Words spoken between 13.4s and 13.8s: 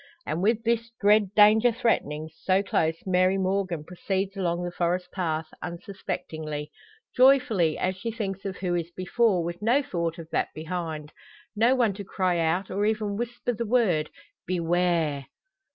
the